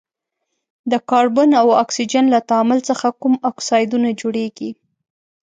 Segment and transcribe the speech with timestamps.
[0.91, 4.71] د کاربن او اکسیجن له تعامل څخه کوم اکسایدونه جوړیږي؟